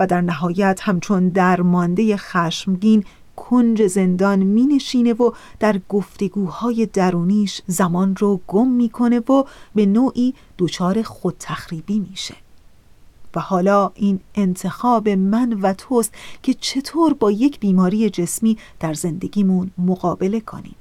[0.00, 3.04] و در نهایت همچون درمانده خشمگین
[3.48, 10.34] کنج زندان می نشینه و در گفتگوهای درونیش زمان رو گم می‌کنه و به نوعی
[10.58, 12.34] دچار خود تخریبی میشه.
[13.34, 19.70] و حالا این انتخاب من و توست که چطور با یک بیماری جسمی در زندگیمون
[19.78, 20.74] مقابله کنیم.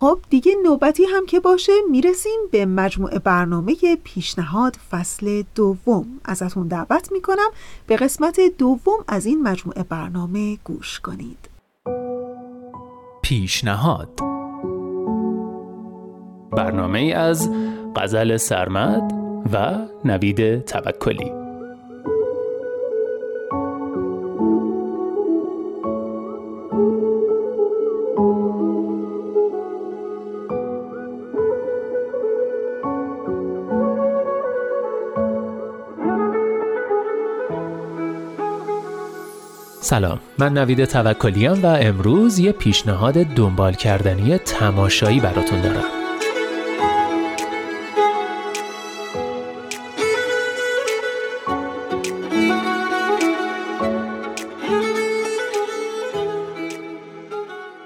[0.00, 6.06] خب دیگه نوبتی هم که باشه می‌رسیم به مجموعه برنامه پیشنهاد فصل دوم.
[6.24, 7.50] ازتون دعوت می‌کنم
[7.86, 11.49] به قسمت دوم از این مجموعه برنامه گوش کنید.
[13.30, 14.20] پیشنهاد.
[16.52, 17.50] برنامه از
[17.96, 19.12] غزل سرمد
[19.52, 21.32] و نوید توکلی.
[39.90, 40.20] سلام.
[40.38, 45.84] من نوید توکلیام و امروز یه پیشنهاد دنبال کردنی تماشایی براتون دارم.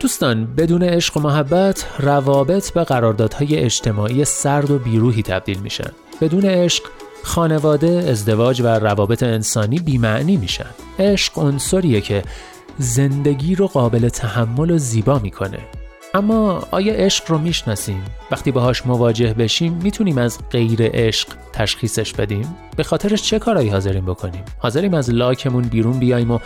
[0.01, 5.91] دوستان بدون عشق و محبت روابط به قراردادهای اجتماعی سرد و بیروهی تبدیل میشن.
[6.21, 6.85] بدون عشق
[7.23, 10.84] خانواده، ازدواج و روابط انسانی بیمعنی میشن.
[10.99, 12.23] عشق عنصریه که
[12.79, 15.59] زندگی رو قابل تحمل و زیبا می‌کنه.
[16.15, 22.55] اما آیا عشق رو می‌شناسیم؟ وقتی باهاش مواجه بشیم می‌تونیم از غیر عشق تشخیصش بدیم؟
[22.77, 26.39] به خاطرش چه کارایی حاضریم بکنیم؟ حاضریم از لاکمون بیرون بیایم و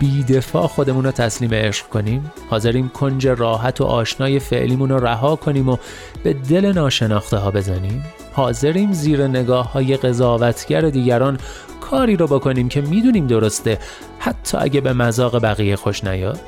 [0.00, 5.68] بیدفاع خودمون رو تسلیم عشق کنیم؟ حاضریم کنج راحت و آشنای فعلیمون رو رها کنیم
[5.68, 5.76] و
[6.24, 11.38] به دل ناشناخته ها بزنیم؟ حاضریم زیر نگاه های قضاوتگر دیگران
[11.80, 13.78] کاری رو بکنیم که می‌دونیم درسته
[14.18, 16.40] حتی اگه به مذاق بقیه خوش نیاد؟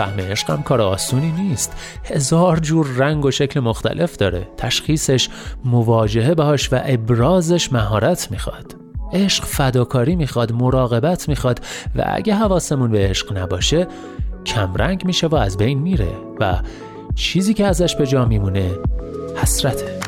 [0.00, 1.72] فهم عشقم کار آسونی نیست.
[2.04, 4.48] هزار جور رنگ و شکل مختلف داره.
[4.56, 5.28] تشخیصش
[5.64, 8.76] مواجهه باهاش و ابرازش مهارت می‌خواد.
[9.12, 11.60] عشق فداکاری می‌خواد مراقبت می‌خواد
[11.96, 13.86] و اگه حواسمون به عشق نباشه
[14.46, 16.58] کمرنگ میشه و از بین میره و
[17.14, 18.70] چیزی که ازش به جا میمونه
[19.36, 19.99] حسرته.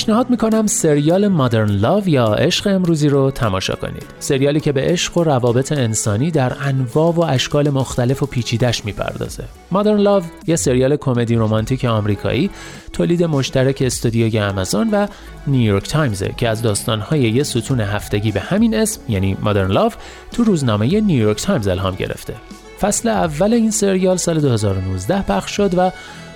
[0.00, 4.04] پیشنهاد می‌کنم سریال مادرن لاو یا عشق امروزی رو تماشا کنید.
[4.18, 9.44] سریالی که به عشق و روابط انسانی در انواع و اشکال مختلف و پیچیدش می‌پردازه.
[9.70, 12.50] Modern Love یه سریال کمدی رمانتیک آمریکایی
[12.92, 15.06] تولید مشترک استودیوی آمازون و
[15.46, 19.92] نیویورک تایمزه که از داستانهای یه ستون هفتگی به همین اسم یعنی Modern Love
[20.32, 22.34] تو روزنامه نیویورک تایمز الهام گرفته.
[22.80, 25.90] فصل اول این سریال سال 2019 پخش شد و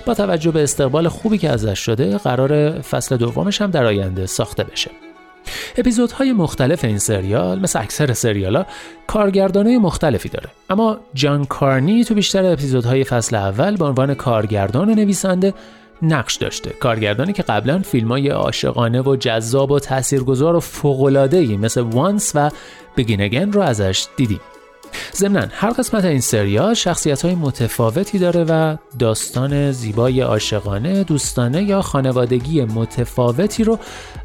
[0.05, 4.63] با توجه به استقبال خوبی که ازش شده قراره فصل دومش هم در آینده ساخته
[4.63, 4.91] بشه.
[5.77, 8.65] اپیزودهای مختلف این سریال مثل اکثر سریالا
[9.07, 10.49] کارگردانه مختلفی داره.
[10.69, 15.53] اما جان کارنی تو بیشتر اپیزودهای فصل اول به عنوان کارگردان و نویسنده
[16.01, 16.69] نقش داشته.
[16.69, 22.49] کارگردانی که قبلا فیلم های عاشقانه و جذاب و تاثیرگذار و فوق‌العاده‌ای مثل وانس و
[22.97, 24.39] بگین اگن رو ازش دیدیم.
[25.15, 31.81] ضمنا هر قسمت این سریال شخصیت های متفاوتی داره و داستان زیبای عاشقانه دوستانه یا
[31.81, 33.79] خانوادگی متفاوتی رو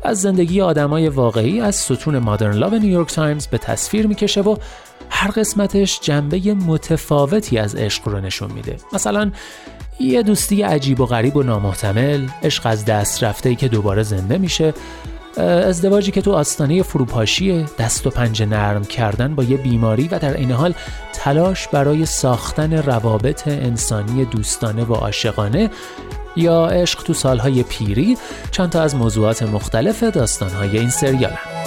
[0.05, 4.57] از زندگی آدمای واقعی از ستون مادرن لاو نیویورک تایمز به تصویر می‌کشه و
[5.11, 8.77] هر قسمتش جنبه متفاوتی از عشق رو نشون میده.
[8.93, 9.31] مثلا
[10.01, 14.39] یه دوستی عجیب و غریب و نامحتمل عشق از دست رفته ای که دوباره زنده
[14.39, 14.75] میشه
[15.37, 20.37] ازدواجی که تو آستانه فروپاشی دست و پنجه نرم کردن با یه بیماری و در
[20.37, 20.75] این حال
[21.13, 25.71] تلاش برای ساختن روابط انسانی دوستانه و عاشقانه
[26.37, 28.19] یا عشق تو سالهای پیری
[28.51, 31.61] چند تا از موضوعات مختلف داستانهای این سریال هم.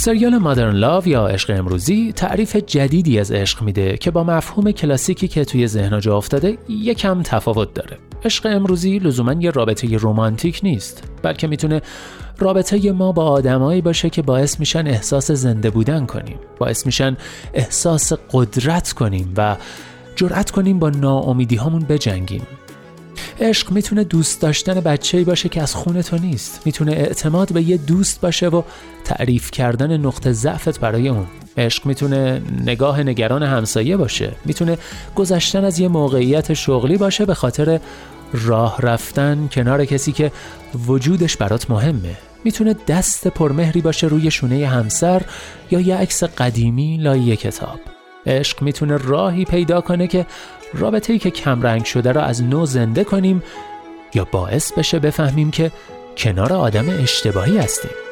[0.00, 5.28] سریال مادرن لاو یا عشق امروزی تعریف جدیدی از عشق میده که با مفهوم کلاسیکی
[5.28, 7.98] که توی ذهن جا افتاده یکم تفاوت داره.
[8.24, 11.82] عشق امروزی لزوما یه رابطه رمانتیک نیست بلکه می‌تونه
[12.38, 17.16] رابطه ما با آدمایی باشه که باعث میشن احساس زنده بودن کنیم باعث میشن
[17.54, 19.56] احساس قدرت کنیم و
[20.16, 22.42] جرأت کنیم با ناامیدی هامون بجنگیم
[23.40, 26.62] عشق می‌تونه دوست داشتن بچه باشه که از خون تو نیست.
[26.64, 28.62] می‌تونه اعتماد به یه دوست باشه و
[29.04, 31.26] تعریف کردن نقطه ضعفت برای اون.
[31.56, 34.32] عشق می‌تونه نگاه نگران همسایه باشه.
[34.44, 34.78] می‌تونه
[35.16, 37.80] گذشتن از یه موقعیت شغلی باشه به خاطر
[38.32, 40.32] راه رفتن کنار کسی که
[40.86, 42.16] وجودش برات مهمه.
[42.44, 45.22] می‌تونه دست پرمهری باشه روی شونه همسر
[45.70, 47.80] یا یه عکس قدیمی لای کتاب.
[48.26, 50.26] عشق می‌تونه راهی پیدا کنه که
[50.74, 53.42] رابطه‌ای که کمرنگ شده را از نو زنده کنیم
[54.14, 55.70] یا باعث بشه بفهمیم که
[56.16, 58.09] کنار آدم اشتباهی هستیم.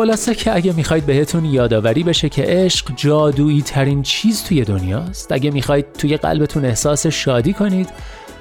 [0.00, 5.32] خلاصه که اگه می‌خواید بهتون یادآوری بشه که عشق جادویی ترین چیز توی دنیاست.
[5.32, 7.88] اگه می‌خواید توی قلبتون احساس شادی کنید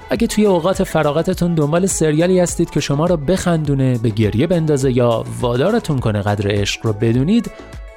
[0.10, 5.26] اگه توی اوقات فراغتتون دنبال سریالی هستید که شما رو بخندونه به گریه بندازه یا
[5.42, 7.52] وادارتون کنه قدر عشق رو بدونید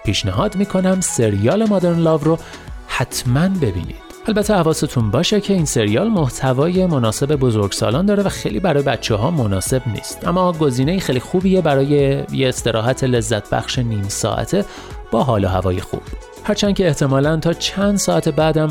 [0.05, 2.39] پیشنهاد می‌کنم سریال مادرن لاو رو
[2.87, 4.12] حتما ببینید.
[4.27, 9.31] البته حواستون باشه که این سریال محتوای مناسب بزرگسالان داره و خیلی برای بچه ها
[9.31, 10.29] مناسب نیست.
[10.29, 11.87] اما گزینه خیلی خوبیه برای
[12.33, 14.65] یه استراحت لذت بخش نیم ساعته
[15.11, 16.01] با حال و هوای خوب.
[16.45, 18.69] هرچند که احتمالا تا چند ساعت بعدم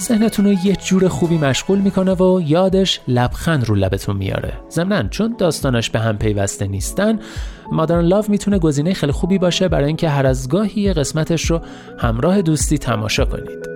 [0.00, 4.52] ذهنتون رو یه جور خوبی مشغول می‌کنه و یادش لبخند رو لبتون میاره.
[4.70, 7.18] ضمنا چون داستانش به هم پیوسته نیستن
[7.72, 11.60] مادرن لاو می‌تونه گزینه خیلی خوبی باشه برای اینکه هر از گاهی قسمتش رو
[11.98, 13.71] همراه دوستی تماشا کنید.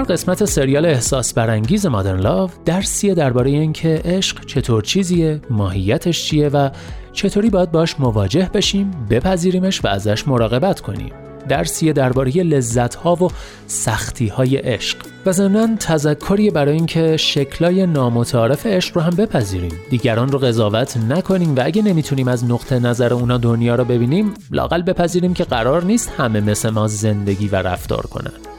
[0.00, 6.48] هر قسمت سریال احساس برانگیز مادرن لاو درسیه درباره اینکه عشق چطور چیزیه، ماهیتش چیه
[6.48, 6.70] و
[7.12, 11.12] چطوری باید باش مواجه بشیم، بپذیریمش و ازش مراقبت کنیم.
[11.48, 13.28] درسیه درباره لذت ها و
[13.66, 14.98] سختی های عشق.
[15.26, 19.72] و ضمنا تذکری برای اینکه شکلای نامتعارف عشق رو هم بپذیریم.
[19.90, 24.82] دیگران رو قضاوت نکنیم و اگه نمی‌تونیم از نقطه نظر اونا دنیا رو ببینیم لاقل
[24.82, 28.49] بپذیریم که قرار نیست همه مثل ما زندگی و رفتار کنن.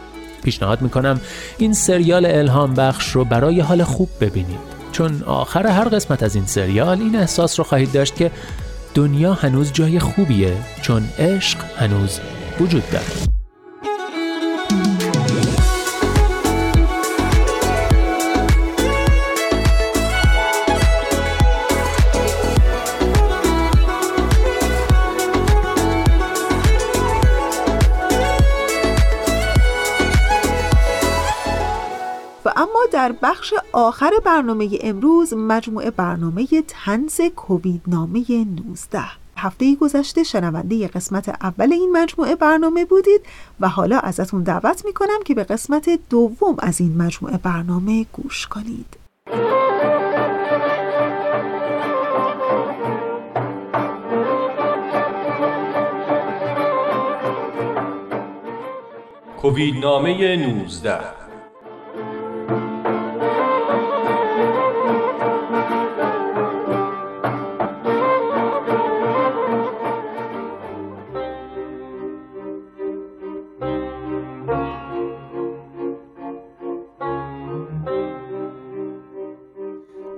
[0.42, 1.22] پیشنهاد می‌کنم
[1.58, 4.60] این سریال الهام بخش رو برای حال خوب ببینید.
[4.92, 8.32] چون آخر هر قسمت از این سریال این احساس رو خواهید داشت که
[8.94, 12.20] دنیا هنوز جای خوبیه چون عشق هنوز
[12.60, 13.41] وجود داره.
[33.02, 39.02] در بخش آخر برنامه امروز مجموعه برنامه تنز کووید نامه 19
[39.38, 43.22] هفته گذشته شنونده قسمت اول این مجموعه برنامه بودید
[43.60, 48.98] و حالا ازتون دعوت می‌کنم که به قسمت دوم از این مجموعه برنامه گوش کنید.
[59.42, 61.21] کووید نامه 19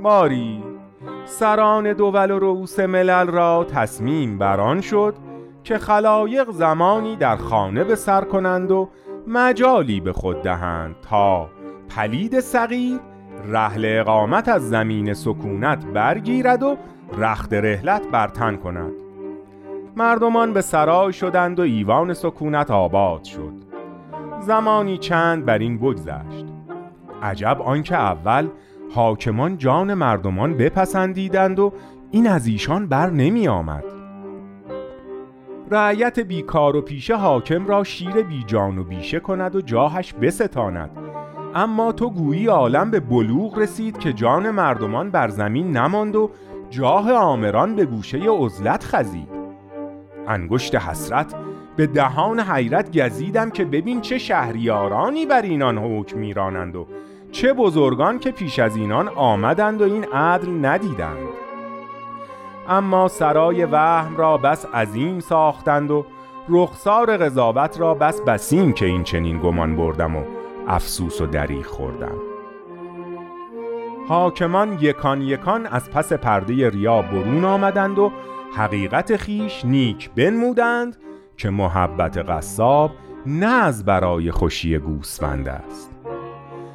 [0.03, 0.63] ماری.
[1.25, 5.15] سران دول و رؤوس ملل را تصمیم بران شد
[5.63, 8.89] که خلایق زمانی در خانه به سر کنند و
[9.27, 11.49] مجالی به خود دهند تا
[11.89, 12.99] پلید صغیر
[13.47, 16.77] رحل اقامت از زمین سکونت برگیرد و
[17.17, 18.93] رخت رحلت برتن کند.
[19.95, 23.53] مردمان به سرای شدند و ایوان سکونت آباد شد.
[24.39, 26.45] زمانی چند بر این بگذشت.
[27.21, 28.47] عجب آنکه اول
[28.95, 31.73] حاکمان جان مردمان بپسندیدند و
[32.11, 33.83] این از ایشان بر نمی آمد.
[35.71, 40.89] رعیت بیکار و پیشه حاکم را شیر بی جان و بیشه کند و جاهش بستاند.
[41.55, 46.31] اما تو گویی عالم به بلوغ رسید که جان مردمان بر زمین نماند و
[46.69, 49.29] جاه آمران به گوشه عزلت خزید.
[50.27, 51.35] انگشت حسرت
[51.75, 56.87] به دهان حیرت گزیدم که ببین چه شهریارانی بر اینان حکم میرانند و
[57.33, 61.27] چه بزرگان که پیش از اینان آمدند و این عدل ندیدند.
[62.69, 66.05] اما سرای وهم را بس عظیم ساختند و
[66.49, 70.23] رخسار قضاوت را بس بسیم که این چنین گمان بردم و
[70.67, 72.17] افسوس و دریغ خوردم.
[74.07, 78.11] حاکمان یکان یکان از پس پرده ریا برون آمدند و
[78.55, 80.97] حقیقت خیش نیک بنمودند
[81.37, 82.91] که محبت قصاب
[83.25, 85.92] نه از برای خوشی گوسفند است.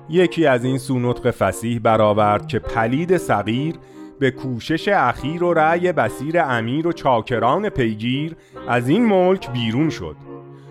[0.08, 3.74] یکی از این سونطق فسیح برآورد که پلید صغیر
[4.18, 8.36] به کوشش اخیر و رأی بسیر امیر و چاکران پیگیر
[8.68, 10.16] از این ملک بیرون شد.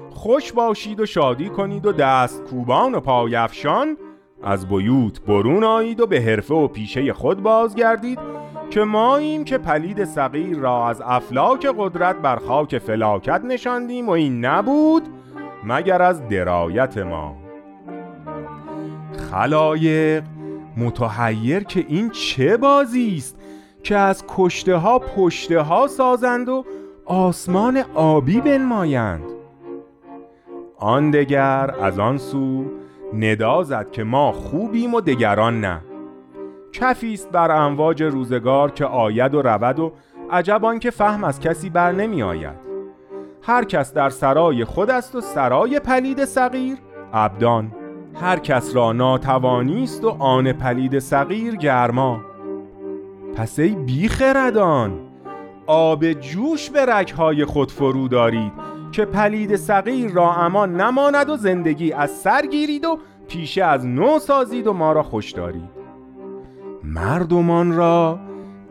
[0.09, 3.97] خوش باشید و شادی کنید و دست کوبان و پایفشان
[4.43, 8.19] از بیوت برون آیید و به حرفه و پیشه خود بازگردید
[8.69, 14.45] که ماییم که پلید صغیر را از افلاک قدرت بر خاک فلاکت نشاندیم و این
[14.45, 15.03] نبود
[15.63, 17.47] مگر از درایت ما.
[19.18, 20.24] خلایق.
[20.78, 23.38] متحیر که این چه بازی است
[23.84, 26.65] که از کشته ها پشته ها سازند و
[27.05, 29.24] آسمان آبی بنمایند.
[30.78, 32.65] آن دگر از آن سو
[33.13, 35.82] ندا زد که ما خوبیم و دگران نه.
[36.74, 39.93] کفی است بر امواج روزگار که آید و رود و
[40.32, 42.68] عجب که فهم از کسی بر نمی آید.
[43.41, 46.78] هر کس در سرای خود است و سرای پلید صغیر.
[47.13, 47.72] ابدان
[48.22, 52.22] هر کس را ناتوانی است و آن پلید صغیر گرما.
[53.36, 54.99] پس ای بیخردان
[55.68, 58.51] آب جوش به رگهای خود فرو دارید
[58.91, 64.20] که پلید صغیر را امان نماند و زندگی از سر گیرید و پیشه از نو
[64.20, 65.70] سازید و ما را خوش دارید.
[66.84, 68.20] مردمان را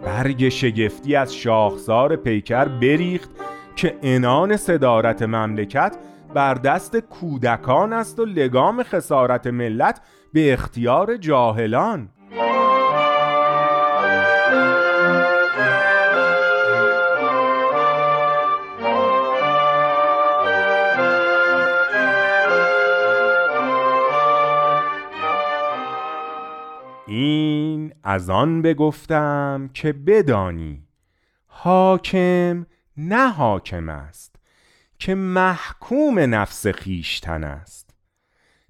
[0.04, 3.30] برگ شگفتی از شاخسار پیکر بریخت
[3.76, 5.96] که انان صدارت مملکت
[6.34, 10.00] بر دست کودکان است و لگام خسارت ملت
[10.32, 12.08] به اختیار جاهلان.
[27.06, 30.82] این از آن بگفتم که بدانی
[31.46, 32.66] حاکم
[32.96, 34.35] نه حاکم است.
[34.98, 37.94] که محکوم نفس خیشتن است.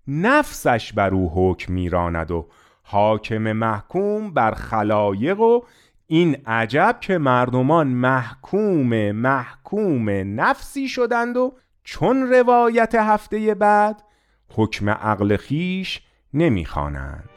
[0.09, 2.49] نفسش بر او حکم میراند و
[2.83, 5.61] حاکم محکوم بر خلایق و
[6.07, 10.11] این عجب که مردمان محکوم محکوم
[10.41, 14.03] نفسی شدند و چون روایت هفته بعد
[14.55, 16.03] حکم عقل خیش
[16.35, 17.36] نمی‌خوانند.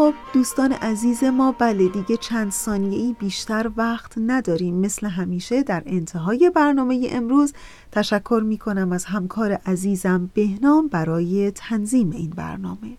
[0.00, 4.74] خب دوستان عزیز ما بله دیگه چند ثانیه‌ای بیشتر وقت نداریم.
[4.74, 7.52] مثل همیشه در انتهای برنامه امروز
[7.92, 12.96] تشکر می کنم از همکار عزیزم بهنام برای تنظیم این برنامه.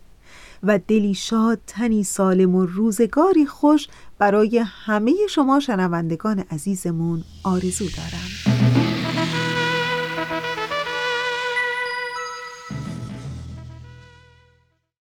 [0.64, 3.88] و دلی شاد تنی سالم و روزگاری خوش
[4.18, 8.51] برای همه شما شنوندگان عزیزمون آرزو دارم.